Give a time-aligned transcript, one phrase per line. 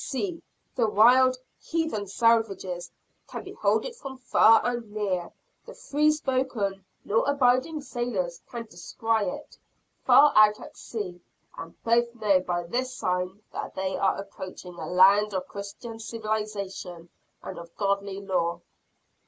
[0.03, 0.41] "See,
[0.75, 2.89] the wild "Heathen Salvages"
[3.27, 5.31] can behold it from far and near;
[5.67, 9.59] the free spoken, law abiding sailors can descry it,
[10.03, 11.21] far out at sea;
[11.55, 17.09] and both know by this sign that they are approaching a land of Christian civilization
[17.43, 18.61] and of godly law!"